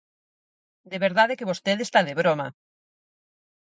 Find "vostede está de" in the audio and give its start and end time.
1.51-2.17